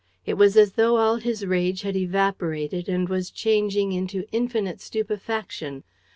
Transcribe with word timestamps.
It 0.25 0.33
was 0.33 0.57
as 0.57 0.71
though 0.71 0.97
all 0.97 1.17
his 1.17 1.45
rage 1.45 1.83
had 1.83 1.95
evaporated 1.95 2.89
and 2.89 3.07
was 3.07 3.29
changing 3.29 3.91
into 3.91 4.25
infinite 4.31 4.81
stupefaction. 4.81 5.83